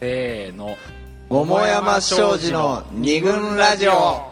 [0.00, 0.76] せーの。
[1.30, 3.92] 桃山商事の二軍ラジオ。
[3.92, 4.30] は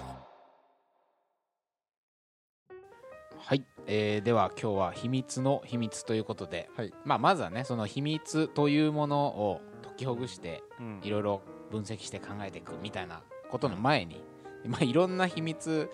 [3.54, 6.92] い、えーでは今日は秘密の秘密ということで、はい。
[7.04, 11.00] まあ、まずはねその秘密というものを解きほぐしてうん。
[11.02, 11.40] いろいろ
[11.70, 14.22] 分析して考えていくみたいなことの前に、
[14.68, 15.90] まあ、いろんな秘密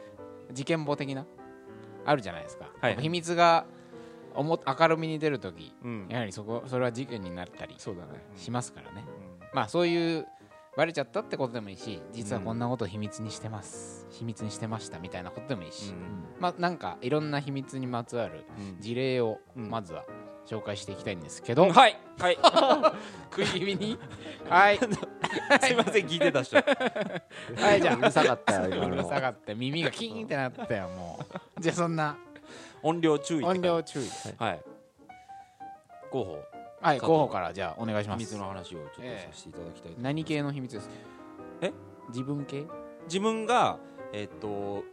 [0.53, 1.27] 事件簿的な
[2.05, 2.97] あるじゃないですか、はい。
[2.97, 3.67] 秘密が
[4.35, 6.07] おも明るみに出るときうん。
[6.09, 8.21] やはりそこそれは事件になったりそうだね。
[8.35, 9.10] しますからね、うん
[9.53, 10.27] まあそういう
[10.77, 15.93] バレちゃったってことでもいいし実はこんなことを秘密にしてます、秘密にしてましたみたいなことでもいいし、
[16.39, 18.81] まあなんかいろんな秘密にまつわるうん。
[18.81, 19.69] 事例をうん。
[19.71, 20.05] まずは
[20.47, 21.73] 紹介していきたいんですけど、うん。
[21.73, 21.99] はい。
[22.19, 22.39] はい。
[23.31, 23.99] 食い気味に？
[24.49, 24.79] はい。
[24.81, 24.85] す
[25.73, 26.57] いません聞いてた人。
[27.61, 27.97] はいじゃあ。
[27.97, 31.19] うるさかったよ 今うるのさかって耳がキーンってなったよも
[31.59, 31.61] う。
[31.61, 32.17] じゃあそんな。
[32.83, 34.09] 音量注意音量注意。
[34.39, 34.61] はい。
[36.11, 36.39] 候補
[36.81, 38.19] はい候補からじゃあお願いします。
[38.19, 40.89] 秘密の話をちょっとさせていただきたいと何系の秘密です？
[40.89, 40.95] か
[41.61, 41.73] え？
[42.09, 42.67] 自分系？
[43.05, 43.79] 自分が
[44.13, 44.85] えっと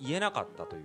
[0.00, 0.82] 言えなかったという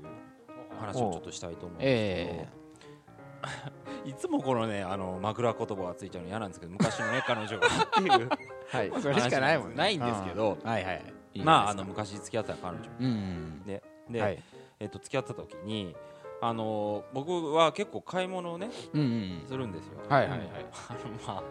[0.79, 8.29] 話をちょっとしたいと思うんですけど、えいつもこのねあの枕言葉がついちゃうの嫌なんですけど昔のね 彼女がっていう
[8.71, 9.01] はい。
[9.01, 9.75] それしかないもんね。
[9.75, 10.69] ないんですけどうん。
[10.69, 11.03] はいはい。
[11.43, 12.85] まああの昔付き合ってた彼女。
[12.99, 13.63] うん。
[13.65, 14.43] でで、はい。
[14.79, 15.95] えっと付き合った時に
[16.41, 19.99] あの僕は結構買い物をねうんうんするんですよ。
[20.09, 20.47] はいはいはい。
[20.89, 21.43] あのま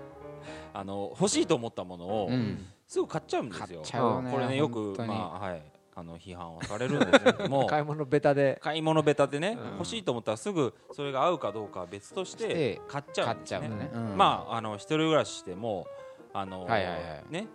[0.74, 2.66] ああの欲しいと思ったものをうん。
[2.86, 3.66] すぐ買っちゃうんですよ。
[3.66, 5.62] 買っちゃうよねこれねよくまあはい
[5.94, 8.58] あの批判をされるんですけども 買い物ベタで。
[8.62, 9.72] 買い物ベタでね、うん。
[9.74, 13.68] 欲しいと思ったらすぐそれが合うかどうかは別とししてて買っちゃうんですね。
[13.68, 13.90] ね。
[13.94, 14.16] うん。
[14.16, 15.86] まああの一人暮らししても
[16.32, 17.24] あの、はいはいはい。
[17.28, 17.46] ね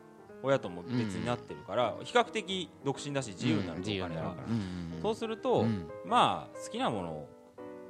[0.46, 4.28] 親とも別になってるから、比較的独身だし自由になる、自由になる。
[4.30, 5.90] からうんそうすると、うん。
[6.06, 7.30] まあ好きなものを、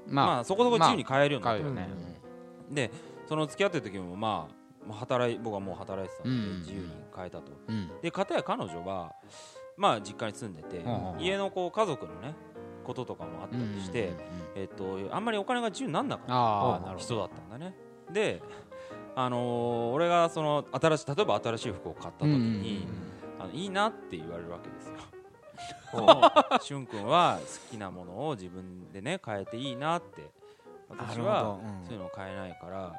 [0.08, 1.88] ままあ、そこそこ自由に買えるようになってる、ね。
[2.72, 2.92] で
[3.28, 7.52] その付き合ってる時もまあまあ働い僕はもう働いてたので、うん自由に買えたと。
[7.68, 7.92] うん。
[8.02, 9.14] で片や彼女は
[9.78, 10.84] まあ実家に住んでて、
[11.20, 12.34] 家のこう家族のね
[12.86, 14.14] こととかもあったりして、
[14.56, 17.76] えっとあんまりお金が自由になんなかった人だったんだね。
[18.12, 18.42] で
[19.16, 22.88] あのー俺がその新しい例えば新しい服を買ったど時に、
[23.40, 24.96] あのいいなって言われるわけですよ。
[25.94, 30.30] おしゅんくんは好きなものを自分でね変えていいなって。
[30.88, 32.94] 私はそういうのを買えないから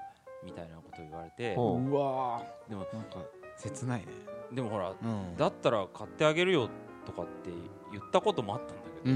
[0.45, 1.55] みたいなことを言われて。
[1.57, 1.95] おう。
[1.95, 3.19] わでもーなんか
[3.57, 4.07] 切ないね。
[4.53, 5.37] でもほらうん。
[5.37, 6.69] だったら買ってあげるよ
[7.05, 7.51] とかって
[7.93, 9.15] 言ったこともあったんだけど、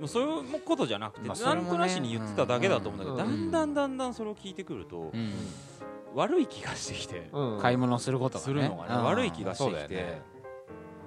[0.00, 3.50] うんそういうことじゃなくて、まなんとなしに言ってただけだと思うんだけど、うん。
[3.50, 5.32] だんだんだんだんそれを聞いてくると、うん
[6.14, 7.58] 悪い気がしてきて、うん。
[7.60, 8.44] 買い物することがね。
[8.44, 9.04] するのがねうん。
[9.04, 10.22] 悪い気がしてきて、ね。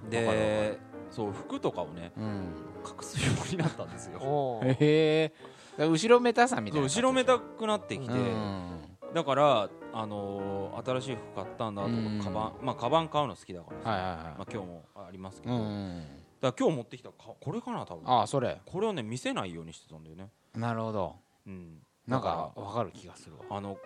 [0.09, 0.79] で
[1.09, 2.53] そう服とかをねうん。
[2.85, 4.19] 隠すようになったんですよ。
[4.23, 5.34] おへえ
[5.78, 8.97] 後ろめたさみたいな後ろめたくなってきて、うん。
[9.13, 12.22] だから、あのー新しい服買ったんだとか、うん。
[12.23, 14.23] カバンまあカバン買うの好きだからさ、はいはいはい。
[14.23, 16.06] まあ、今日もありますけど、だかうん
[16.41, 18.09] ら今日持ってきたかこれかな多分。
[18.09, 18.61] ああそれ。
[18.66, 21.16] これをね見せないようにしてたんだよね、なるほど。
[21.45, 23.44] うん、なんかわかる気がするわ。
[23.50, 23.78] あの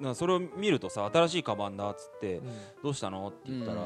[0.00, 2.40] なそれを見るとさ新しいカバンだっつって、
[2.82, 3.82] どうしたのって言ったら、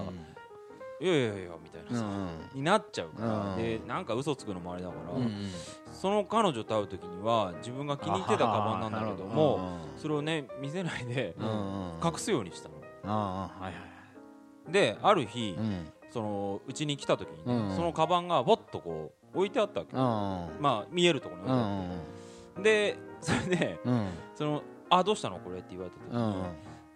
[1.01, 2.07] いやいやいやみたいなさ、
[2.55, 3.57] になっちゃうから、うん。
[3.57, 5.51] でなんか嘘つくのもあれだから、うんうん。
[5.93, 12.07] その彼女と会う時には自分が気に入ってたカバンなんだけどもそれをね見せないでうんうん。
[12.07, 12.75] 隠すようにしたの。
[12.77, 14.73] うんうんはいはい。
[14.73, 15.93] である日、うん。
[16.11, 20.63] そのうちに来た時にね、うんそのカバンがぼっとこう置いてあったわけ、うん。
[20.63, 21.91] まあ見えるところにう置いて
[22.57, 24.63] あんって、でそれでうんその
[24.99, 25.39] あどうしたの？
[25.39, 26.43] これって言われた時に、うん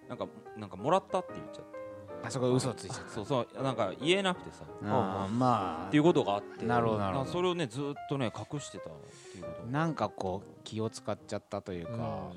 [0.09, 0.27] なんか
[0.57, 1.77] なんかもらったって言っちゃって。
[2.25, 4.65] あそこ嘘ついちゃっそうそうなんか言えなくてさ。
[4.65, 5.89] たあーまあ。
[5.89, 6.65] っていうことがあって。
[6.65, 7.31] なるほどなるほど。
[7.31, 8.93] それをねずっとね隠してたっ
[9.33, 9.67] ていうこと。
[9.67, 12.37] なんかこう気を使っちゃったというかそ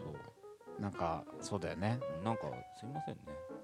[0.77, 0.81] う。
[0.81, 1.99] なんかそうだよね。
[2.23, 2.43] なんか
[2.79, 3.21] すいませんね。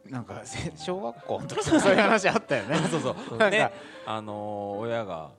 [0.09, 2.75] なんかせ小学校の時とかそういう話あったよね。
[2.91, 3.37] そうそう。
[3.37, 3.71] なんでか
[4.05, 5.31] あのー親が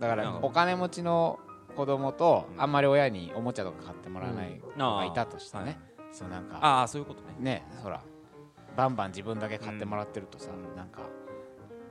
[0.00, 1.38] だからお金持ちの
[1.76, 2.62] 子供とうん。
[2.62, 5.66] あんまり親におもちゃとか買ってもらわない子がいたとしてはい。
[5.66, 5.78] ね
[6.16, 6.58] そうなんか。
[6.62, 7.34] ああそういうことね。
[7.38, 8.00] ねほら。
[8.74, 11.02] バンバン自分だけ買ってもらってるとさなんか。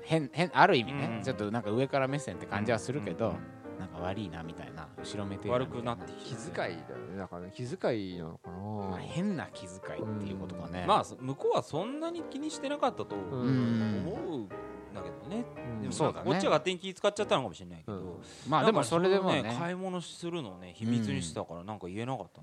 [0.01, 3.37] 変変ある意味うんねちょっとなんか上から目線って感じはするけどうんう
[3.77, 6.71] んなんか悪いなみたいな後ろめてえ悪くなって気遣いだよ
[7.11, 7.17] ね。
[7.17, 8.97] だからね気遣いなのかまあな。
[8.99, 10.85] 変な気遣いっていうことかね。
[10.87, 13.19] まあそ向こうはそんなに気にしてなかったとう。
[13.19, 13.47] 思うん。
[13.47, 14.49] うん
[14.95, 15.45] だけどね。
[15.55, 15.81] うん。
[15.81, 16.15] でもそうだね。
[16.15, 18.03] なんかこっちが勝手に気使っちゃったのかもしれないけど、うん。
[18.47, 19.55] まあでもそれでもね。
[19.59, 22.41] 買い物するのをね秘密にしてたからなんか言えなかった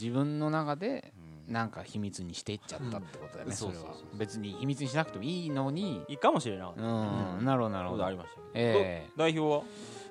[0.00, 1.12] 自分の中で
[1.46, 1.52] うん。
[1.52, 3.94] なんか秘密にしていっちゃったってことだねそれは。
[4.14, 6.02] 別に秘密にしなくてもいいのに。
[6.08, 7.44] いいかもしれなかった、うん。
[7.44, 8.04] なるほどなるほど。
[8.04, 9.10] ありましたええ。
[9.16, 9.62] ど代表は、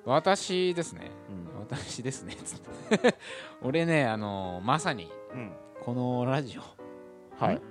[0.06, 1.12] 私ですね。
[1.60, 2.60] 私ですねつっ
[2.98, 3.16] て。
[3.62, 5.52] 俺ねあのまさにうん。
[5.84, 7.44] このラジオ。
[7.44, 7.62] はい。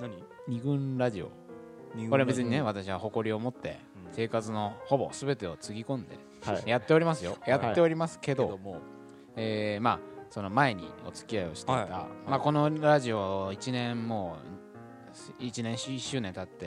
[0.00, 0.24] 何？
[0.46, 1.30] 二軍ラジオ
[2.10, 3.78] これは別にね私は誇りを持って
[4.12, 6.62] 生活のほぼ全てをつぎ込んではい。
[6.66, 7.36] やっておりますよ。
[7.46, 8.78] やっておりますけけどども
[9.36, 10.00] えーまあ
[10.30, 11.86] その前にお付き合いをしていはい。
[11.86, 14.36] たまあこのラジオ1年も
[15.40, 16.66] う1年1周年経って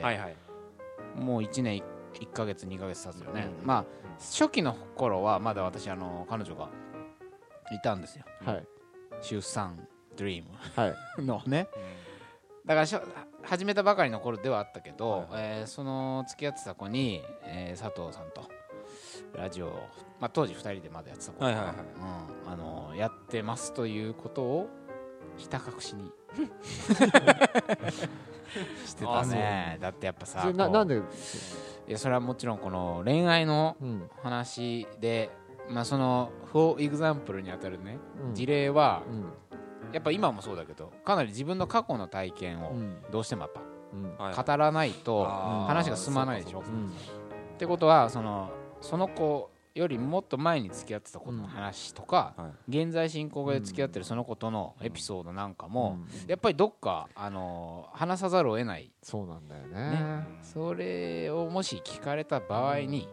[1.14, 1.82] もう1年
[2.14, 3.48] 1ヶ月2ヶ月経つよね。
[3.60, 3.84] うんまあ
[4.18, 6.68] 初期の頃はまだ私あの彼女が
[7.70, 8.24] いたんですよ。
[8.44, 8.66] はい。
[9.20, 9.86] 出産
[10.16, 10.44] ドリー
[10.80, 10.94] はい。
[11.18, 11.68] ム のね
[12.66, 13.00] だからしょ
[13.42, 18.42] 始めたばかりの頃ではあったけど、はいえーその付き合ってた子に、えー佐藤さんと
[19.36, 19.70] ラジオを、
[20.20, 21.74] まあ、当時2人でまだやってた子が、はいはいはい。
[22.46, 24.68] うん、あのやってますということを
[25.36, 26.10] ひた隠しに。
[28.86, 29.78] してたね。
[29.80, 30.96] だってやっぱさそれなんで？
[30.96, 31.02] い
[31.92, 34.10] やそれはもちろんこの恋愛のうん。
[34.22, 35.30] 話で、
[35.70, 38.34] まあ、そのフォーエグザンプルにあたるね、うん。
[38.34, 39.32] 事例はうん
[39.92, 42.96] やっぱ今もそうだけどかなり自分の過去の体験をうん。
[43.10, 43.52] どうしてもやっ
[44.34, 46.60] ぱ語らないと話が進まないでしょ。
[46.60, 46.62] っ
[47.58, 48.50] てことはその
[48.80, 52.82] その子よりもっと前に付き合ってた子の話とか、はい。
[52.82, 56.28] 現在進行で付き合ってるその子とのエピソードなんかも、うん。
[56.28, 59.90] やっぱりどっか、あの話さざるを得ない、そうなんだよね。
[59.90, 60.26] ね。
[60.42, 63.08] それをもし聞かれた場合に、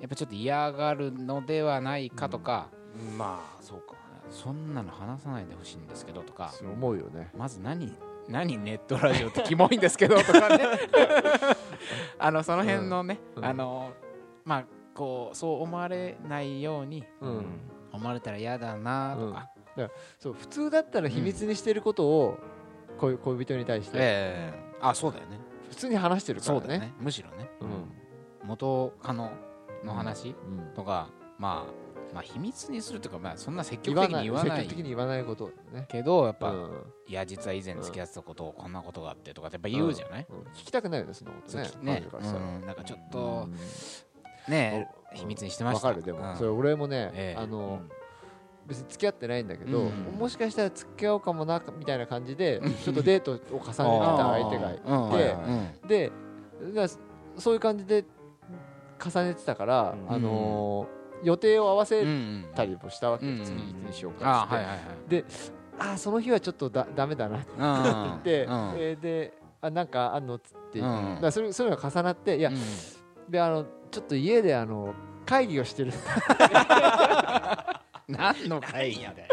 [0.00, 2.68] やっぱちょっと嫌がるのではないかとか、
[3.10, 3.18] うん。
[3.18, 3.94] まあそうか
[4.30, 7.30] そんなの話さないでほしいんですけどとかそう思うよね。
[7.36, 7.96] まず何
[8.28, 10.64] 何ネットラジオってキモいんですけどとかね。
[12.18, 13.44] あのその辺のね、うん。
[13.44, 13.92] あの
[14.44, 14.64] まあ
[14.94, 17.60] こうそう思われないようにうん。
[17.92, 19.50] 思われたら嫌だなとか、
[20.18, 22.38] そう普通だったら秘密にしてることを
[22.98, 23.98] 恋恋人に対して。
[23.98, 25.38] ええあそうだよね。
[25.70, 26.60] 普通に話してるからね。
[26.60, 26.94] そうだよね。
[27.00, 27.50] むしろね。
[27.60, 28.48] うん。
[28.48, 29.30] 元カノ
[29.82, 30.74] の話うん。
[30.74, 31.08] とか、
[31.38, 35.86] まあまあ秘密にするというかまあそんな積言極的に言わない極的に言わないことね。
[35.88, 36.92] けどやっぱ、うん。
[37.08, 40.38] いや実は以前付き合ってたことをこんなことがあってとかってやっぱ言うじゃない、うん。
[40.52, 42.06] 聞きたくないよねそのことねね。
[42.12, 42.66] うん。
[42.66, 43.48] なんかちょっと
[44.48, 45.18] ねうん。
[45.18, 45.88] 秘密にしてました。
[45.88, 46.36] わかるでも、うん。
[46.36, 47.40] それ俺もね、ええ。
[47.40, 47.80] あの、
[48.66, 49.90] 別に付き合ってないんだけど、うん。
[50.18, 56.12] もしかしたら付き合おうかもなみたいな感じでちょっとデートを重ねてた相手がいて、で
[57.38, 58.04] そういう感じで
[59.02, 60.12] 重ねてたから、うん。
[60.12, 64.80] あのー予定を合わうんうせんたりもしたわけ、うん次いつにしようかって、あはいはいはい。
[65.08, 65.24] で
[65.78, 67.58] あーその日はちょっとだダメだなってうん
[68.04, 71.18] 言って、うんえーであなんかあんのっつって、うん。
[71.20, 72.56] だそれそういうのが重なっていや、うん
[73.30, 75.92] であのちょっと家であの会議をしてる
[78.08, 79.26] 何の会議やで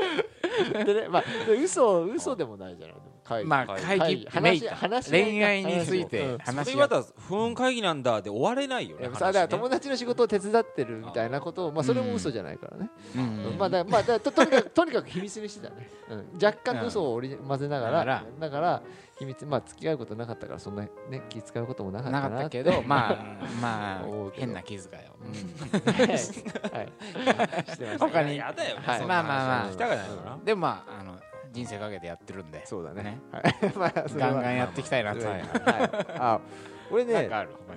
[0.84, 4.62] でねまあで嘘嘘でもないじゃない会議、まあ会会議めい。
[4.62, 6.38] た話恋愛についてうん。
[6.40, 13.58] 話し合う不運会議なんだで終われないよねだから友達達の仕事を手伝ってるみたいなことをまあそれも嘘じゃないからね、うん。
[13.58, 18.82] まあだまあだととにかく とにかく秘密にしてたね、うん、若干の嘘を織り混ぜながら、だからだから
[19.20, 23.16] 秘密まあ付き合うことなかったからそんなね気使うこともなかったななかったけどまあ
[23.62, 25.14] まあ変な気遣いを。
[25.92, 26.18] はい、はい、
[27.68, 28.40] してました他に。
[28.40, 28.54] まあ
[28.98, 29.72] まあまあ。
[29.72, 31.13] したかないかなでもまああの
[31.54, 32.66] 人生かけてやってるんで。
[32.66, 33.04] そうだね。
[33.04, 33.20] ね。
[33.32, 33.44] はい。
[33.78, 35.40] まあガンガンやっていきたいなとはい。
[35.40, 35.44] はい。
[36.18, 36.40] あ
[36.92, 37.30] 俺ね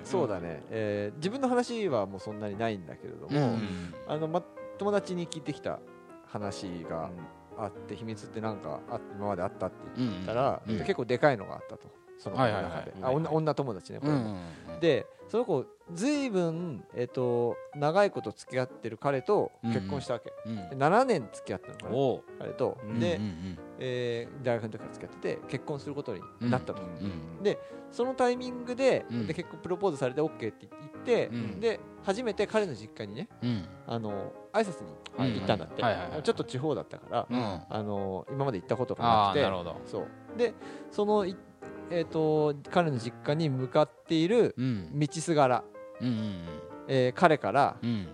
[0.03, 3.93] そうだね、えー自分の話はもうそんなにないんだけれども、うん。
[4.07, 4.43] あのま、
[4.77, 5.79] 友達に聞いてきた
[6.27, 7.09] 話が
[7.57, 11.87] あって、秘密ってなんかあ今まであったってうん言ったら、うん結構でかいのがあったと。
[12.19, 14.13] その中で、はいはいはいあ女女友達ねこれ。
[14.13, 14.25] も、うん
[14.73, 14.79] うん。
[14.79, 22.23] でその子ずいぶん、えっと長いこと付き合ってる彼と結婚したわけ、うんで7年付き合ってるのかなおう。
[22.39, 27.59] 彼と、うんで、うんうんえー大学の時から付き合ってて結婚することになったと、うんで
[27.91, 29.27] そのタイミングで,、うん。
[29.27, 31.59] で結婚プロポーズされて OK って言って、うん。
[31.61, 33.65] で初めて彼の実家にねうん。
[33.87, 35.81] あの挨拶に行ったんだって、
[36.23, 37.61] ちょっと地方だったから、うん。
[37.69, 40.37] あの今まで行ったことがあなくてそう。
[40.37, 40.53] で
[40.91, 41.37] そのい、
[41.89, 44.99] えー、と彼の実家に向かっているうん。
[44.99, 45.63] 道すがら、
[46.01, 46.45] うんうん
[46.89, 48.07] えー彼から、えー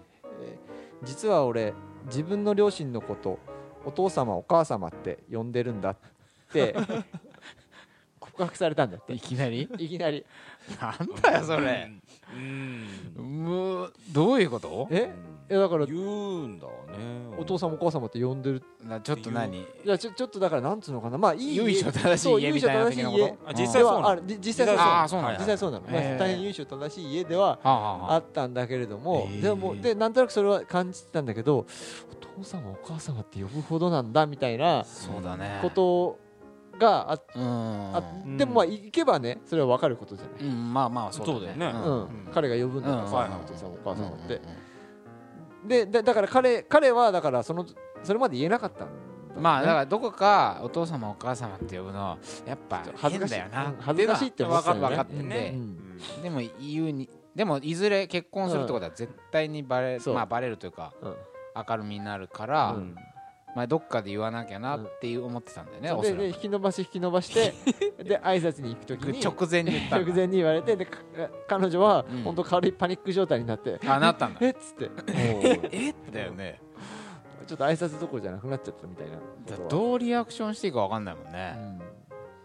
[1.03, 1.73] 実は俺
[2.05, 3.37] 自分の両親のこと
[3.85, 5.95] お父様お母様って呼んでるんだっ
[6.51, 6.75] て
[8.19, 9.13] 告白されたんだって。
[9.13, 9.69] いきなり？
[9.77, 10.25] いきなり。
[10.81, 11.91] なんだよそれ。
[12.33, 13.43] うん。
[13.43, 14.87] もうどういうこと？
[14.91, 15.11] え？
[15.53, 16.73] いやだから言うんだね。
[17.37, 18.63] お父様お母様って呼んでる。
[18.83, 19.59] なちょっと何？
[19.59, 21.17] いやちょちょっとだからなんつうのかな。
[21.19, 24.21] まあいい由緒正しいそう家みたいな的なこと由緒正しいあ実際家でそうなの。
[24.39, 24.81] 実際そうなの？
[24.81, 25.39] ああそうなんだ。
[25.39, 31.67] 実際そうなの、まあ大変由緒正しい家でははあったんだけれども、でもでなんとなくそれは感じてたんだけど
[32.39, 35.59] お父様お母様って呼ぶほどなんだみたいなそうだね。
[35.61, 36.17] こと
[36.79, 37.95] があうん。
[37.95, 38.03] あ
[38.37, 41.65] でもまあ行けばねそれは分かることじゃない、うんまあまあそうだよね。
[41.67, 41.83] うん。
[41.83, 42.07] うん。
[42.33, 44.41] 彼が呼ぶんだからさ、お父様お母様って、うん
[45.65, 47.65] ででだから彼彼はだからその
[48.03, 48.87] それまで言えなかった。
[49.39, 53.39] まあだからどこかお父様お母様って呼ぶのやっぱ恥ずかしい。
[53.51, 53.67] な。
[53.67, 56.21] うん恥ずかしいって分かってて、ねうん。
[56.21, 61.15] でも言うにでもいずれ結婚するってことは絶対にバレ,、まあ、バレるというかうん。
[61.67, 62.95] 明るみになるから、うん
[63.55, 66.21] まあ、どっかで言わなきゃなっていう思ってたんだよね、そうでおそらく。
[66.21, 67.53] で引き伸ばし引き伸ばして
[68.03, 70.97] で挨拶に行くときに直前に言った直前に言われてでか
[71.47, 72.23] 彼女はうん。
[72.23, 74.39] 本当軽いパニック状態になってあなったんだ。
[74.41, 74.91] えっつって。
[75.07, 76.59] えっだよね。
[77.45, 79.17] ちょっと挨拶どころじゃなくなっちゃったみたいな
[79.67, 81.51] どうリアクションしていいか分かんないもんうね、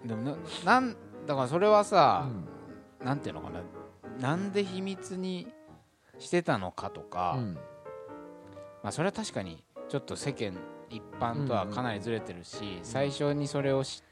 [0.04, 0.08] ん。
[0.08, 0.96] でもななん
[1.26, 2.26] だからそれはさ
[3.00, 3.06] う、ん。
[3.06, 3.60] なんていうのかな。
[4.20, 5.46] なんで秘密に
[6.18, 7.54] してたのかとか、うん。
[8.82, 10.54] まあ、それは確かにちょっと世間
[10.90, 14.02] 一般とはかなりずれてるし、最初にそれをし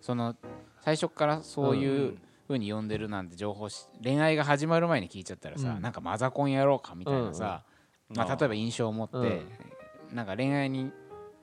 [0.00, 0.34] その
[0.82, 5.82] 最初からそういうふうに呼んでるなんて情報し恋愛が始まる前に聞いちゃったらさ、うん。
[5.82, 7.64] なんかマザコンやろうかみたいなさ、
[8.08, 9.46] まあ、例えば印象を持って、うん。
[10.12, 10.90] なんか恋愛に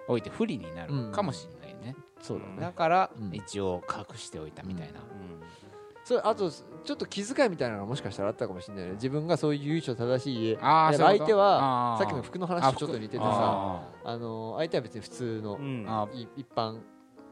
[0.07, 2.59] おいて不利になるかもしれないね、そうだね。
[2.59, 3.33] だからうん。
[3.33, 4.99] 一応隠しておいたみたいな、
[6.07, 8.91] それあとちょっと気遣いみたいなのがもしかしたらあったかもしれないね。
[8.93, 15.85] 自分がそういう由緒正しいああで相手ははさっきの服の話とちょっと似ててさああの相手は別に普通のうん。
[16.37, 16.79] 一般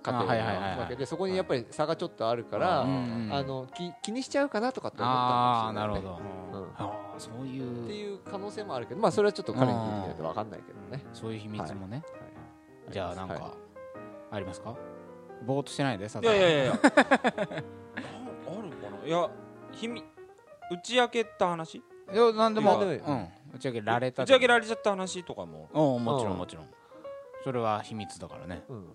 [0.03, 0.75] 家あ庭はいはいはいはい。
[0.75, 6.21] なわけでそこにやっぱり差がちょっとあるからあの気気にしちゃうかなとかって思ったあーかもしれないね。
[6.51, 7.19] なるほど、うん。
[7.21, 7.85] そういう。
[7.85, 11.01] っていう可能性もあるけどまあそれはちょっと彼に聞いてみないと分かんないけどね。
[11.13, 12.03] そういう秘密もね、
[12.85, 12.91] はい。
[12.91, 13.43] じゃあなんか、はい。
[14.31, 14.75] ありますか？
[15.45, 16.79] ぼーっとしてないでさいやいやいや
[19.05, 19.29] いや
[19.71, 20.03] 秘密
[20.71, 21.75] 打ち明けた話？
[21.77, 21.81] い
[22.13, 22.79] やなんでも。
[22.79, 25.69] うん、打ち上げられた打ち明けられちゃった話とかも。
[25.73, 26.35] おもちろうん。
[26.35, 26.65] んもちろん。
[27.43, 28.63] それは秘密だからね。
[28.69, 28.93] うん。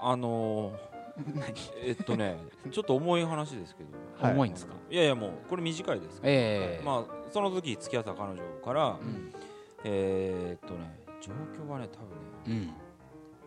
[0.00, 0.76] あのー
[1.82, 2.38] えっとね
[2.70, 3.90] ちょっと重い話ですけど。
[4.24, 4.34] はい。
[4.34, 4.74] 重いんですか？
[4.88, 6.32] いやいやもうこれ短いですけど。
[6.32, 9.32] ええまあその時付き合った彼女からうん。
[9.84, 12.70] えーっとね状況はね多分ね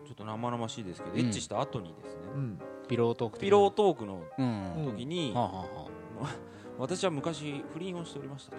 [0.02, 0.06] うん。
[0.06, 2.20] ちょっと生々しいですけどうんエッチした後にですね。
[2.34, 2.58] うん。
[2.88, 4.86] ピロートークピロートークのうん。
[4.88, 4.96] うん。
[4.96, 5.56] 時にはあはあ。
[5.56, 5.64] は
[6.78, 8.56] 私は昔不倫をしておりました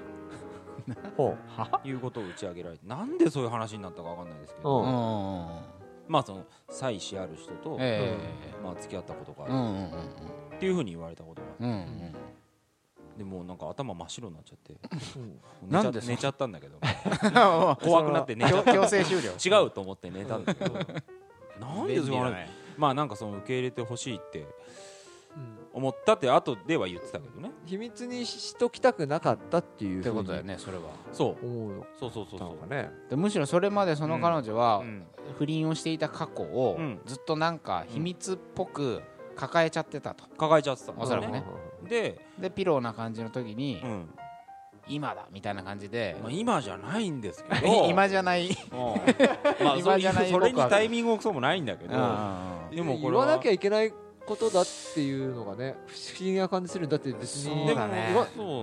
[1.15, 1.35] ほ
[1.81, 4.83] ということを打ち上げられてなんでそういう話になったかわかんないですけうど
[6.07, 8.17] まあその妻子ある人とえ
[8.63, 9.95] まあ付き合ったことがえうんうんあ
[10.51, 11.83] るっていうふうに言われたことがあうんうんうん。
[11.83, 12.23] って
[13.17, 14.73] でもうなんか頭真っ白になっちゃって。
[15.61, 16.77] 寝ちゃなんでそ寝ちゃったんだけど。
[16.81, 18.73] うん 怖くなって寝ちゃった。
[18.73, 19.61] 強強制終了。
[19.61, 20.73] 違うと思って寝たんだけど。
[21.59, 22.35] なんでそう
[22.77, 24.47] まあなんかその受け入れてほしいってうん
[25.73, 27.51] 思ったって後では言ってたけどね。
[27.65, 30.83] 秘密にしときたくなかったっていうってことだよねねそれは。
[31.11, 31.45] そう。
[31.45, 31.73] 思う。
[31.77, 32.57] のそうそうそうそう。
[32.57, 35.03] かねでむしろそれまでその彼女はうん。
[35.37, 37.01] 不倫をしていた過去をうん。
[37.05, 39.01] ずっとなんか秘密っぽく
[39.35, 40.25] 抱えちゃってたと。
[40.37, 41.43] 抱えちゃってたおそらくね。
[41.89, 44.09] で、でピローな感じの時にうん。
[44.87, 46.15] 今だみたいな感じで。
[46.21, 47.85] まあ、今じゃないんですけど。
[47.89, 48.47] 今じゃない。
[48.47, 49.65] うん。
[49.65, 51.95] まあ今じゃないそれにタイミングもクソもないんだけど。
[51.95, 51.97] う
[52.73, 52.75] ん。
[52.75, 53.25] でもこれは。
[53.25, 53.93] 言わなきゃいけない
[54.25, 56.87] ことだっていうのがね不思議な感じする。
[56.87, 58.15] んだって別にそうだね。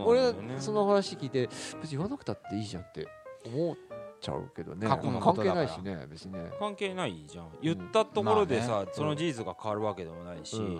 [0.04, 3.06] 俺その話聞いて別に言わなくたっていいじゃんって
[3.46, 3.76] 思っ
[4.20, 4.86] ちゃうけどね。
[4.86, 5.66] 過去のことだから。
[5.66, 6.50] 関係ないしね別にね。
[6.58, 7.48] 関係ないじゃん。
[7.62, 10.76] 言ったところでさ、まあその事実が変わるわけでもないし、うん。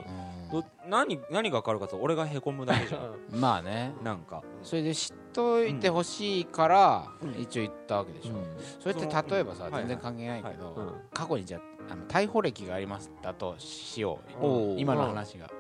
[0.50, 3.40] ど何何が変わるかって俺がへこむだけじゃん。
[3.40, 3.92] まあね。
[4.02, 4.42] なんか。
[4.62, 8.34] それで知っといてほしいからうん一応言ったわけでしょ。
[8.34, 8.44] うん。
[8.78, 10.92] それって例えばさ全然関係ないけはいどうん。
[11.12, 11.60] 過去にじゃあ
[11.94, 14.76] の逮捕歴がありますだとしよう。
[14.78, 15.50] 今の話が。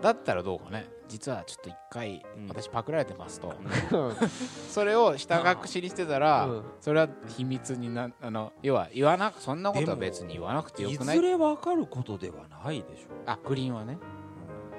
[0.00, 0.88] だったらどうかね。
[1.08, 2.48] 実はちょっと一回うん。
[2.48, 3.54] 私パクられてますと。
[3.92, 4.14] うん。
[4.70, 6.64] それを下隠しにしてたらうん。
[6.80, 11.18] それは秘密になあの要は言わなそんなことは別に言わなくてよくない？
[11.18, 13.98] いずれ分かることではないでしょあ不倫はね。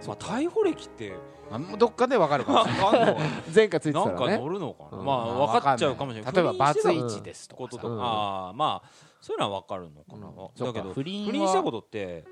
[0.06, 1.14] まあ逮捕歴って
[1.52, 3.18] あもうどっかでわかるかもしれない。
[3.54, 5.06] 前科ついてなんかたらね乗るのかな、うん。
[5.06, 6.34] まあ分かっちゃうかもしれない。
[6.34, 8.90] 例えばバツイチですととかさとか、ああまあ
[9.24, 10.36] そういうのは分かるのかな、うん。
[10.36, 12.26] だけど不倫は不倫したことって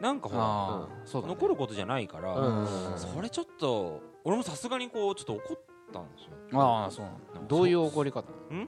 [0.00, 1.28] なんかほらね。
[1.28, 5.60] 残ることじゃないから、うんそれちょっと俺もさすがにこうちょっと怒っ
[5.92, 6.24] たんです
[6.54, 6.58] よ。
[6.58, 7.20] ああそうなんだ。
[7.46, 8.66] どういう怒り方ん？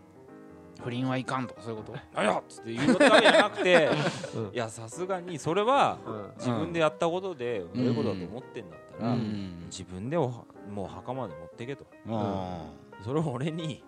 [0.82, 1.99] 不倫はいかんとかそういうこと？
[2.14, 3.88] あやっつって言うわけじゃなくて
[4.37, 4.54] うん。
[4.54, 6.32] いやさすがにそれはうん。
[6.37, 9.64] 自分でやったことで悪いことだと思ってんだったら、うん。
[9.70, 10.28] 自分でお
[10.70, 11.84] もう墓まで持ってけと。
[11.84, 13.82] うそれを俺に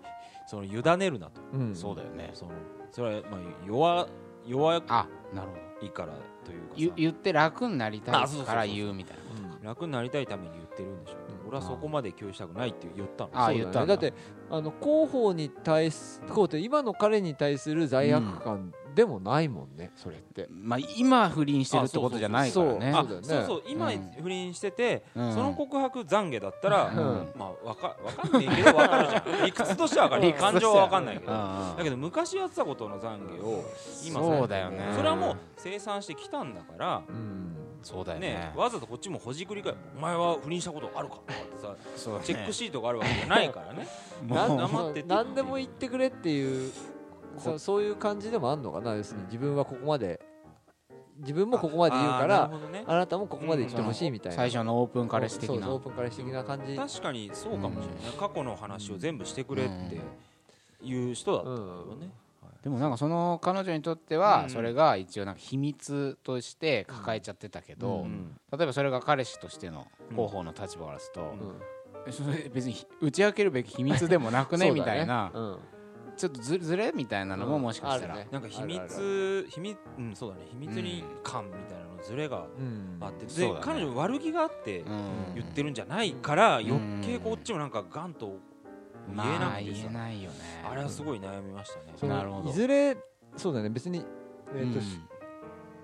[0.46, 1.42] その委ねるなと。
[1.52, 1.76] うんん。
[1.76, 2.30] そうだよね。
[2.32, 2.52] その
[2.92, 4.08] それはまあ弱
[4.46, 5.87] 弱あなるほど。
[5.87, 6.12] いから
[6.44, 6.75] というかさ。
[6.76, 8.46] 言言って楽になりたいあそうそうそうそう。
[8.46, 9.22] から言うみたいな
[9.68, 11.49] 楽になりたいために言ってるんでしょ、うん。
[11.49, 13.30] 俺はそこまで共有したくないって言ったの。
[13.32, 13.96] あそうだね言ったんだ。
[13.96, 14.14] だって
[14.50, 20.46] あの広報に対す広報って今の彼に対する罪悪感でもないもんねそれって。
[20.50, 22.92] まあ今不倫してるってことじゃないからね。
[22.94, 24.12] あそうそう今うん。
[24.22, 25.32] 不倫してて、うん。
[25.32, 27.32] その告白懺悔だったら、うん。
[27.37, 29.25] まあわかわかんないけどわかるじゃん。
[29.46, 30.32] 理屈としてはわかる。
[30.34, 31.38] 感情はわかんないけど、うん。
[31.76, 33.64] だけど昔やってたことの懺悔を
[34.06, 34.92] 今そうだよね。
[34.94, 37.56] それはもう生産してきたんだから、うん。
[37.82, 38.28] そうだよね。
[38.28, 41.16] ね、わざとこっちもほじくり返お前は不倫したことあるか？
[41.16, 43.88] とかってさチェックシートがあるわけじゃないからね。
[44.28, 45.08] な んもう黙ってて。
[45.08, 46.72] 何でも言ってくれっていう
[47.39, 48.95] そそういう感じでもあんのかな？
[48.95, 50.21] 要するに自分はここまで
[51.19, 52.85] 自分もここまで言うからね。
[52.87, 54.37] あなたもここまで言ってほしいみたいな。
[54.37, 55.55] 最初のオープン彼氏的な。
[55.55, 56.75] そうそうオープン彼氏的な感じ。
[56.75, 60.01] 確かにそうかもしれない、過去の話を全部してくれって
[60.85, 62.11] いう人だったよね、
[62.62, 64.51] でもなんかその彼女にとってはうん。
[64.51, 68.37] それが一応なんか秘密として抱えちゃってたけど、うん。
[68.51, 71.61] 例えばそれが彼氏としての広報の立場からすると、うん。
[72.07, 74.71] えそれ別に打ち明けるべき秘密でもなくね。
[74.71, 75.31] みたいな。
[75.35, 75.59] うん
[76.16, 78.28] ちょっとずずれみたいなのももしかしたら、うんね。
[78.31, 80.42] なんか秘密秘密うんそうだね。
[80.50, 82.99] 秘密に感みたいなのズレがうん。
[83.00, 83.59] あって、でね。
[83.61, 85.35] 彼女悪気があってうん。
[85.35, 86.66] 言ってるんじゃないから、ん。
[86.66, 88.38] 余計こっちもなんかガンと
[89.09, 90.37] 言えなまあ言くてさ、えないよね。
[90.71, 92.50] あれはすごい悩みましたね、そのなるほど。
[92.50, 92.97] いずれ
[93.37, 93.71] そうだね。
[93.71, 94.04] 別に
[94.54, 94.85] えーとうん。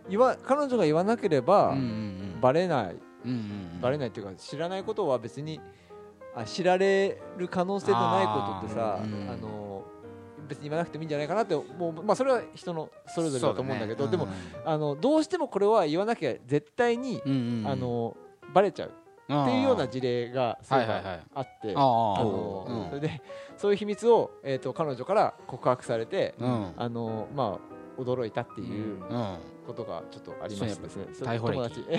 [0.08, 2.96] 言わ彼女が言わなければうんうんバレない。
[3.24, 3.36] うんうん
[3.74, 3.80] うん。
[3.80, 5.60] バレないっていうか知らないことは別に
[6.34, 8.32] あ知られる可能性のないこ
[8.62, 9.04] とってさああー
[9.34, 9.40] うん。
[9.40, 9.84] の
[10.48, 14.28] 別に言わなくてもいいんじゃないかなってもうまあそれは人のそれぞれだと思うんだけどでも
[14.64, 17.66] あのどうしてもこれは言わなきゃ絶対にうんうんうん。
[17.68, 18.16] あの
[18.54, 18.92] バレちゃうっ
[19.26, 22.88] ていうような事例がそういえばはいはいはいあってあのうん。
[22.88, 23.22] それで
[23.56, 26.72] そういう秘密をえーと彼女から告白されてうん。
[26.76, 27.58] あのま
[27.98, 29.36] あ驚いたっていううん。
[29.66, 31.04] ことがちょっとありましてですね
[31.38, 31.84] 友達。
[31.90, 31.98] え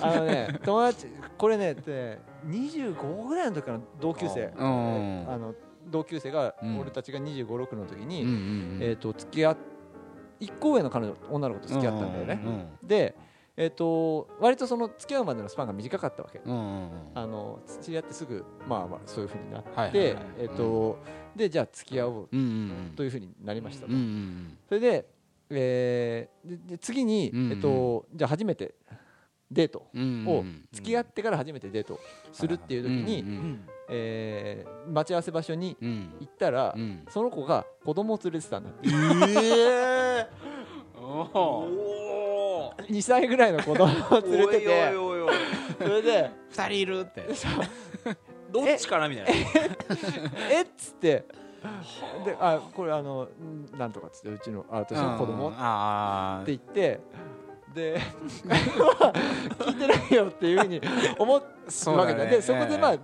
[0.00, 1.06] あのね友達
[1.38, 4.52] これねで25ぐらいの時から同級生。
[4.56, 5.26] うん。
[5.28, 5.54] あの
[5.86, 6.78] 同級生がうん。
[6.80, 8.20] 俺たちが2 5 6の時に、
[8.80, 9.56] えー、と付き合っ
[10.40, 13.16] 1個上の彼女女の子と付き合ったんだよね、で、
[13.56, 20.98] えー、と割とその付き合うまでのスパンが短かったわけ、あの知り合ってすぐ、まあ、まあそういうふうになって、えーと
[21.34, 22.28] でじゃあ付き合おう
[22.96, 25.06] というふうになりましたそれで,、
[25.50, 28.74] えーでで次に、えー、とじゃあ初めて
[29.50, 29.86] デート
[30.28, 32.00] を付き合ってから初めてデート
[32.32, 33.24] するっていう時に、
[33.88, 36.12] えー待ち合わせ場所にうん。
[36.20, 37.04] 行ったら、うん。
[37.08, 38.88] その子が子供を連れてたんだって。
[40.96, 41.02] お
[41.34, 42.86] おー。
[42.86, 44.92] 2歳ぐらいの子供を連れてて。
[45.78, 47.26] それで二人いるって。
[48.52, 49.30] どっちかなみたいな。
[50.50, 51.24] えっつって。
[52.24, 57.00] であこれあのんなんとかっつってうちのあ私の子供うんっあて言って
[57.76, 58.00] で
[59.58, 60.80] 聞いてないよっていうふうに
[61.18, 61.46] 思って
[61.90, 62.98] るわけだでそこでまあい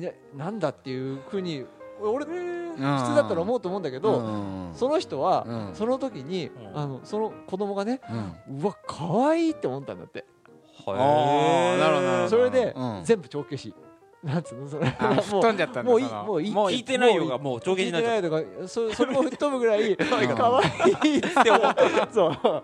[0.00, 1.64] やなんだっていうふうに
[2.00, 5.74] 俺普通だったら思うと思うんだけど、その人は、うん。
[5.74, 6.78] その時に、うん。
[6.78, 8.02] あのその子供がね
[8.48, 8.60] うん。
[8.60, 10.26] うわ可愛いって思ったんだって。
[10.84, 10.92] そ
[12.36, 13.00] れで、うん。
[13.02, 13.74] 全部帳消し。
[14.22, 14.90] なんつうのそれ。
[14.90, 22.08] 吹っ飛んじゃったんだもういいもういいもう聞いてないよがもう上下になっちゃ聞いてないとかそそれも吹っ飛ぶぐらい 可愛いうって思った。
[22.12, 22.38] そう。
[22.42, 22.62] そ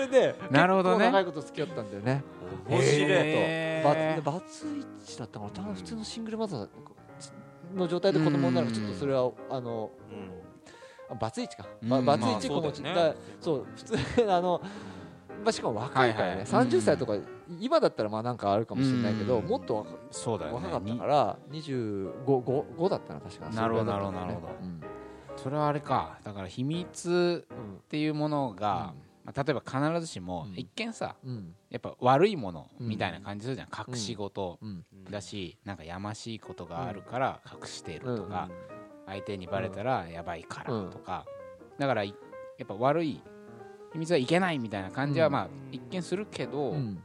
[0.00, 1.06] れでなるほどね。
[1.06, 2.24] 結構長いこと付き合ったんだよね。
[2.68, 3.10] 面白い。
[3.10, 4.20] へー。
[4.22, 5.50] バツバツイチだったかな。
[5.52, 6.68] 多分普通のシングルマザー
[7.74, 9.90] の状態で子供になるとちょっとそれはあの
[11.10, 13.96] あバツイチか、ばうんバツイチまあ子持ちそうだそう普通
[14.32, 14.60] あの、
[15.42, 16.46] まあ、しかも若いからね、はいはい。
[16.46, 17.14] 30歳とか、
[17.60, 19.46] 今だったらまあなんかあるかもしれないけど、うん。
[19.46, 20.56] もっと若そうだよね。
[20.56, 23.48] 若かったから25 5 5だったな確か。
[23.50, 24.26] なるほどそれぐらいだったんだよね。
[24.26, 24.80] なるほどうん。
[25.36, 26.18] それはあれか。
[26.22, 30.58] だから秘密っていうものが、まあ、例えば必ずしもうん。
[30.58, 31.54] 一見さうん。
[31.70, 34.84] やっぱ悪いものみたいな感じするじゃん、隠し事うん。
[35.10, 38.48] だしなんかやましいことがあるから隠しているとか、
[39.06, 41.26] 相手にバレたらやばいからとか、
[41.78, 42.14] だからい
[42.58, 43.20] やっぱ悪い
[43.92, 45.32] 秘密はいけないみたいな感じはうん。
[45.32, 47.02] まあ一見するけど、うん。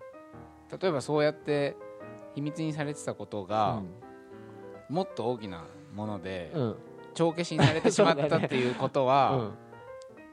[0.79, 1.75] 例えばそうやって
[2.33, 3.81] 秘密にされてたことが、
[4.89, 6.51] もっと大きなもので
[7.13, 9.64] 帳消しにされてしまったっていうことは、 うん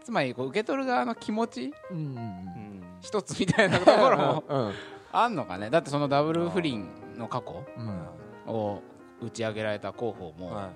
[0.03, 2.83] つまりこう受け取る側の気持ちうん。
[3.01, 4.73] 一つみたいなところもうん。
[5.13, 5.71] あんのかね。
[5.71, 8.53] だってそのダブル不倫の過去うん。
[8.53, 8.83] を
[9.21, 10.71] 打ち上げられた候補も、は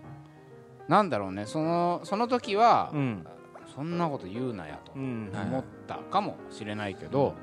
[0.88, 1.46] なんだろうね。
[1.46, 2.92] そのその時は、
[3.74, 5.32] そんなこと言うなやとうん。
[5.34, 7.34] 思ったかもしれないけど、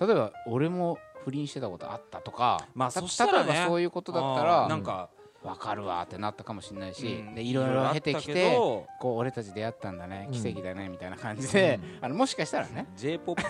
[0.00, 3.52] 例えば俺も不倫してたことあったとか、たまあそしたらね。
[3.52, 5.08] 例えばそういうことだったあらーなんか
[5.42, 7.34] 分かるわってなったかもしれないし、うん。
[7.34, 10.32] でいろいろ経てきてこう俺たち出会ったんだね、うん。
[10.32, 12.86] 奇跡だねみたいな感じで、 あのもしかしたらね。
[12.96, 13.42] J-POP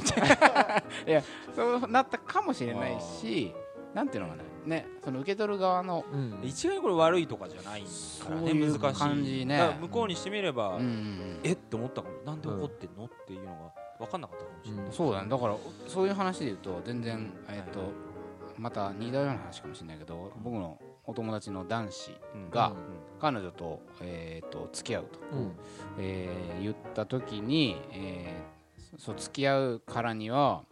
[1.55, 3.53] そうなったかもしれないし
[3.93, 4.45] なんていうのかな。
[4.67, 6.41] ねその受け取る側のうん。
[6.45, 9.77] 一概にこれ悪いとかじゃないからね難しい感じね。
[9.81, 11.41] 向こうにしてみれば、うんうん。
[11.43, 11.53] え？
[11.53, 12.15] って思ったかも。
[12.25, 14.93] なんで怒ってんの、っていうのが分かんなかったかもしれない、うん。
[14.93, 15.29] そうだね。
[15.29, 15.57] だから
[15.89, 17.81] そういう話で言うと全然えっと
[18.57, 22.51] また似たような話かもしれないけど僕のお友達の男子うん。
[22.51, 22.77] がうん。
[23.21, 25.53] 彼女と,、えー、と付き合うと、うん。
[25.99, 28.61] えー言った時に、えー
[28.99, 30.65] そう付き合うからには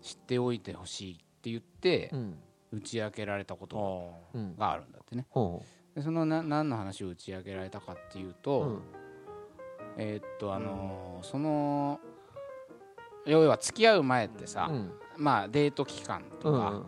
[0.00, 2.38] 知っておいてほしいって言ってうん。
[2.72, 4.14] 打ち明けられたこと
[4.58, 5.26] があるんだってね。
[5.30, 5.62] ほ
[5.94, 8.82] でそのな何の話を打ち明けられたかっていううと、うん。
[9.98, 12.00] えーっとあのーその
[13.26, 14.92] 要は付き合う前ってさ、うん。
[15.16, 16.86] まあデート期間うとかん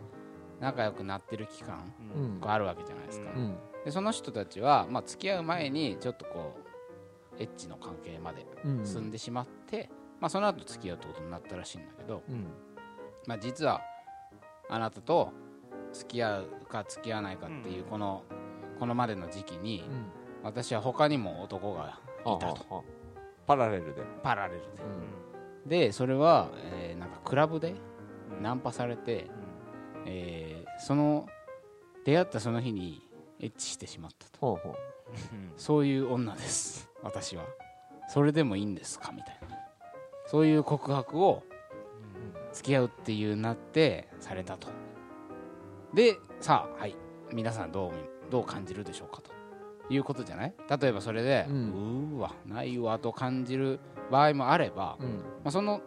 [0.65, 1.93] 仲良くなってる期間
[2.41, 3.55] があるわけじゃないですか、うん。
[3.85, 6.57] でその人たちは、まあ、付き合う前にちょっとこ
[7.37, 12.47] うエッチの関係までうん進んでしまって、まあ、その後付き合うってことになったらしいんだけど、うん。
[13.27, 13.81] まあ、実は
[14.69, 15.31] あなたと
[15.93, 18.23] 付き合うか付き合わないかっていうこの、
[18.79, 20.05] このまでの時期にうん。
[20.43, 22.65] 私は他にも男がいたと。
[22.69, 22.81] あああ。
[23.47, 24.01] パラレルで。
[24.23, 24.65] パラレルで。
[25.63, 25.69] うん。
[25.69, 27.75] でそれは、えーなんかクラブで
[28.41, 29.27] ナンパされて、
[30.05, 31.27] えーその
[32.05, 33.01] 出会ったその日に
[33.39, 34.37] エッチしてしまったと。
[34.39, 34.75] ほうほう。
[35.57, 36.91] そういう女です。
[37.01, 37.45] 私は。
[38.09, 39.57] それでもいいんですかみたいな。
[40.27, 41.43] そういう告白を
[42.53, 44.67] 付き合うっていうなってされたと。
[45.93, 46.95] でさあはい。
[47.33, 47.91] 皆さんどう
[48.29, 49.31] どう感じるでしょうかと。
[49.89, 50.53] いうことじゃない？
[50.81, 53.79] 例えばそれで、ううんーわないわと感じる
[54.11, 55.07] 場合もあれば、うん。
[55.07, 55.15] ま
[55.45, 55.81] あ、その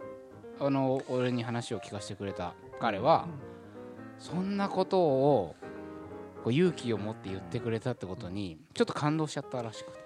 [0.60, 3.26] あの俺に話を聞かせてくれた彼は、
[4.18, 5.56] そんなことを
[6.44, 9.98] こう勇気を持って言ってくれたってことにちょっと感動しちゃったらしくて、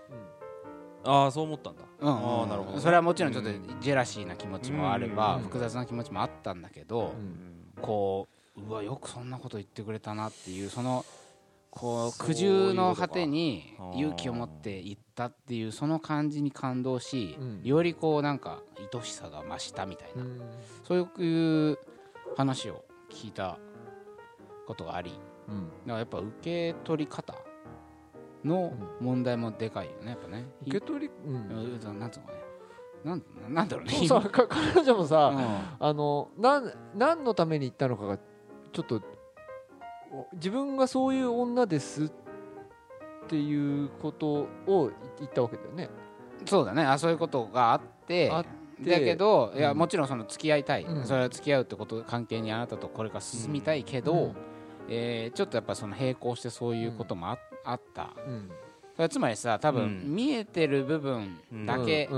[1.05, 1.83] ああそう思ったんだ。
[2.01, 2.09] うん。
[2.09, 2.83] あーなるほどね。
[2.83, 5.43] それはもちろんちょっとジェラシーな気持ちもあれば、うん。
[5.43, 7.15] 複雑な気持ちもあったんだけど、
[7.81, 11.05] こううわよくそんなこと言ってくれたなっていうその
[11.71, 17.61] こう苦渋の果てに勇気を持って言ったっていうその感じに感動し、うん。
[17.65, 18.63] よりこうなんか
[18.95, 20.41] 愛しさが増したみたいな、うん。
[20.87, 21.79] そういう
[22.37, 23.59] 話を聞いた
[24.67, 25.69] ことがありうん。
[25.69, 27.35] だからやっぱ受け取り方
[28.45, 30.47] の問題もでかいよねやっぱね。
[30.63, 31.35] 受け取りうん。
[31.35, 32.39] うんなんつうのかね
[33.05, 33.93] なんなんだろうね。
[34.07, 35.87] そうさか彼女もさうん。
[35.87, 38.19] あのなん何のために行ったのかが
[38.73, 39.03] ちょっと
[40.13, 42.11] お自分がそういう女ですっ
[43.29, 45.91] ていうことを言ったわけだよね。
[46.47, 46.85] そうだね。
[46.85, 51.07] あそういうことがあってあってだけどいやうんもちろんその付き合いたい、うん。
[51.07, 54.35] それは付き合うってこと関係にあなたとこれから進みたいけど、うん。
[54.89, 58.11] えーちょっとやっぱその並行してそういうこともあ,、あった。
[58.27, 58.49] うん。
[58.95, 60.15] それはつまりさ多分、うん。
[60.15, 62.09] 見えてる部分だけ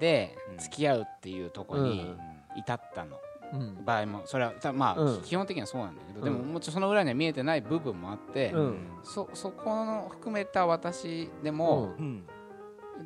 [0.00, 0.58] でうん。
[0.58, 2.14] 付き合うっていうところに
[2.56, 3.16] 至ったの、
[3.52, 3.84] うん。
[3.84, 5.22] 場合もそれはたまあ、うん。
[5.22, 6.24] 基本的にはそうなんだけど、うん。
[6.24, 8.78] でももちろんその裏には見えてない部分もあって、うん。
[9.04, 12.26] そそこの含めた私でも、うん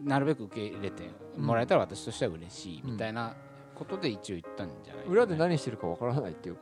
[0.04, 3.34] なるべく受け入れてもらえたら私としては嬉しいみたいな
[3.74, 5.12] ことで一応言ったんじゃないかな。
[5.12, 6.58] 裏で何してるかわからないっていう。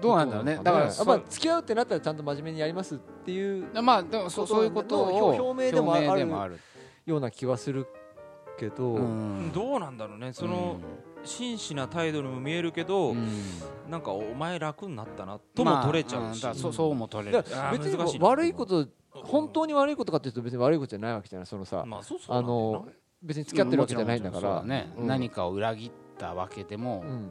[0.00, 0.60] どうなんだろうね。
[0.62, 5.00] だからそやっぱ付き合うってなったらちゃんと真面目にやりますっていうまあでもそそういうこと。
[5.00, 5.94] を表表明でも
[6.42, 6.58] ある。
[7.06, 7.86] ような気はする
[8.58, 9.50] けど、うん。
[9.52, 10.32] どうなんだろうね。
[10.32, 10.78] その
[11.24, 13.28] 真摯な態度にも見えるけど、うん。
[13.88, 15.40] なんかお前楽になったな。
[15.54, 16.54] とも取れちゃうし、まあん。
[16.56, 17.42] だそうそうも取れる。
[17.72, 21.46] 別に悪いこと本当に悪いことかっていうと別に悪いことじゃないわけじゃない。
[21.46, 22.86] そのさ、まあそうそうあの
[23.22, 24.62] 別に付き合ってるわけじゃないんだから。
[24.62, 24.92] ね。
[24.96, 25.06] うん。
[25.06, 27.30] 何かを裏切ったわけでもうん。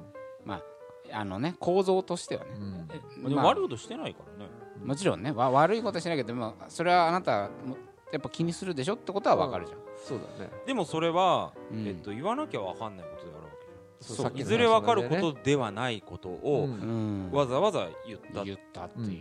[1.12, 2.52] あのね構造としてはね。
[2.56, 2.88] うん。
[3.24, 4.52] なでも悪いことしてないからね、
[4.84, 7.78] もちろんねわ悪いことしなきゃでもそれはあなたも
[8.12, 9.80] やっぱ気にするでしょってことはわかるじゃん。
[10.04, 10.52] そうだね。
[10.66, 11.88] でもそれは、うん。
[11.88, 14.38] えっと、言わなきゃ分かんないことであるわけじゃん。
[14.38, 17.30] いずれ分かることではないことを、うん。
[17.32, 19.08] わざわざ言った、言ったっていう。
[19.08, 19.12] うん。
[19.12, 19.18] ま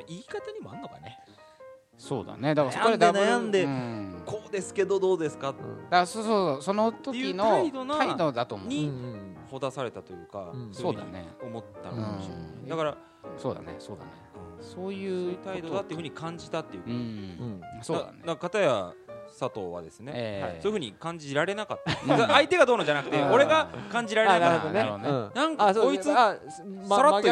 [0.00, 1.18] あ言い方にもあんのかね
[1.98, 2.54] そうだね。
[2.54, 4.22] だからそこで悩んでうん。
[4.26, 5.48] こうですけどどうですか？
[5.48, 5.58] だか
[5.90, 8.68] らそうそうその時の態度な態度だと思う。
[8.68, 10.74] にうんほだされたというか、うん。
[10.74, 11.28] そうだね。
[11.42, 12.68] に思ったのかもしれない、うん。
[12.68, 12.98] だから、
[13.38, 14.10] そうだねそうだね。
[14.60, 16.96] そうそういいうう態度だっていうふうに感じたっていうか、うん。
[16.96, 17.60] うん。
[17.82, 18.18] そうだね。
[18.26, 18.92] だ片や
[19.38, 20.42] 佐藤はですね、ええ。
[20.42, 20.62] はい。
[20.62, 22.28] そういうふうに感じられなかった、うん。
[22.28, 23.32] 相手がどうのじゃなくて、うん。
[23.32, 24.72] 俺が感じられあなかった。
[25.34, 25.56] なん。
[25.56, 26.38] かこいつさ
[27.02, 27.22] らっ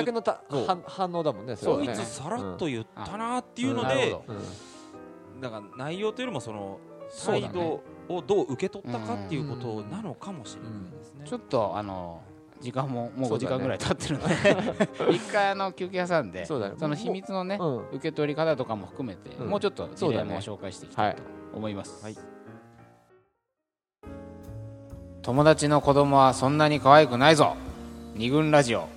[0.48, 4.16] と反反応だもんねこいつさらっと言ったなっていうので
[5.40, 6.78] だから内容というよりもその
[7.24, 11.26] 態度をどう受け取ったかっていうことなのかもしれないですね。
[11.26, 12.20] ちょっとあの
[12.64, 13.38] 時間ももう5そうだね。
[13.38, 14.20] 時間ぐらい経ってるん
[15.08, 15.12] で。
[15.14, 16.76] 一回あの休憩挟んでそうだね。
[16.78, 17.88] その秘密のねうん。
[17.90, 19.48] 受け取り方とかも含めてうん。
[19.48, 21.22] もうちょっと事例も紹介していきたいと
[21.54, 22.02] 思います。
[22.02, 22.16] はい。
[25.20, 27.54] 友達の子供はそんなに可愛くないぞ。
[28.14, 28.88] 二軍ラジオ